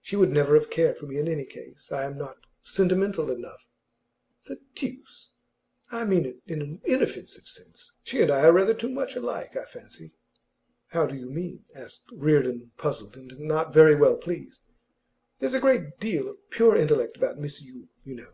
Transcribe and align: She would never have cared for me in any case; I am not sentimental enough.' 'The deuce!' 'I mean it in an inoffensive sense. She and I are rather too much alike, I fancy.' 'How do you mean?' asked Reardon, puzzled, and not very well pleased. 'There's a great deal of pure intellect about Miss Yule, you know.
She 0.00 0.16
would 0.16 0.30
never 0.32 0.56
have 0.56 0.68
cared 0.68 0.98
for 0.98 1.06
me 1.06 1.16
in 1.16 1.28
any 1.28 1.44
case; 1.44 1.92
I 1.92 2.02
am 2.04 2.18
not 2.18 2.38
sentimental 2.60 3.30
enough.' 3.30 3.68
'The 4.46 4.58
deuce!' 4.74 5.30
'I 5.92 6.06
mean 6.06 6.26
it 6.26 6.42
in 6.44 6.60
an 6.60 6.80
inoffensive 6.84 7.46
sense. 7.46 7.96
She 8.02 8.20
and 8.20 8.32
I 8.32 8.40
are 8.46 8.52
rather 8.52 8.74
too 8.74 8.88
much 8.88 9.14
alike, 9.14 9.54
I 9.54 9.64
fancy.' 9.64 10.10
'How 10.88 11.06
do 11.06 11.14
you 11.14 11.30
mean?' 11.30 11.66
asked 11.72 12.06
Reardon, 12.12 12.72
puzzled, 12.78 13.14
and 13.16 13.32
not 13.38 13.72
very 13.72 13.94
well 13.94 14.16
pleased. 14.16 14.60
'There's 15.38 15.54
a 15.54 15.60
great 15.60 16.00
deal 16.00 16.26
of 16.28 16.50
pure 16.50 16.74
intellect 16.76 17.16
about 17.16 17.38
Miss 17.38 17.62
Yule, 17.62 17.86
you 18.02 18.16
know. 18.16 18.32